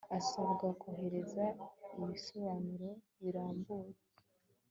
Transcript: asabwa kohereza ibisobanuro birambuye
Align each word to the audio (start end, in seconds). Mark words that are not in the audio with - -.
asabwa 0.19 0.67
kohereza 0.81 1.45
ibisobanuro 2.01 2.89
birambuye 3.21 3.93